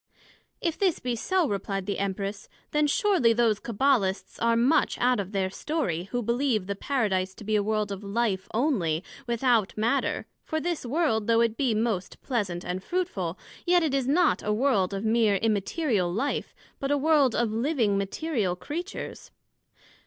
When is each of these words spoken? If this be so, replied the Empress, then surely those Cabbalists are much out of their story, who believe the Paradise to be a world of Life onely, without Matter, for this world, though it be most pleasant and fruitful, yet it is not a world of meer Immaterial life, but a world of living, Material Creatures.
If 0.61 0.79
this 0.79 0.97
be 0.97 1.15
so, 1.15 1.47
replied 1.47 1.85
the 1.85 1.99
Empress, 1.99 2.49
then 2.71 2.87
surely 2.87 3.33
those 3.33 3.59
Cabbalists 3.59 4.39
are 4.41 4.55
much 4.57 4.97
out 4.97 5.19
of 5.19 5.31
their 5.31 5.51
story, 5.51 6.05
who 6.05 6.23
believe 6.23 6.65
the 6.65 6.75
Paradise 6.75 7.35
to 7.35 7.43
be 7.43 7.55
a 7.55 7.61
world 7.61 7.91
of 7.91 8.03
Life 8.03 8.47
onely, 8.51 9.03
without 9.27 9.77
Matter, 9.77 10.25
for 10.43 10.59
this 10.59 10.87
world, 10.87 11.27
though 11.27 11.41
it 11.41 11.55
be 11.55 11.75
most 11.75 12.19
pleasant 12.23 12.65
and 12.65 12.83
fruitful, 12.83 13.37
yet 13.63 13.83
it 13.83 13.93
is 13.93 14.07
not 14.07 14.41
a 14.41 14.51
world 14.51 14.91
of 14.95 15.05
meer 15.05 15.35
Immaterial 15.35 16.11
life, 16.11 16.55
but 16.79 16.89
a 16.89 16.97
world 16.97 17.35
of 17.35 17.51
living, 17.51 17.95
Material 17.95 18.55
Creatures. 18.55 19.29